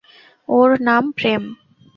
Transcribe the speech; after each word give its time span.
ওর 0.49 0.69
নাম 0.81 1.03
প্রেম। 1.11 1.43